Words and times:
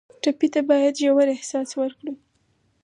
ټپي 0.21 0.47
ته 0.53 0.61
باید 0.69 0.93
ژور 1.03 1.27
احساس 1.35 1.69
ورکړو. 1.81 2.13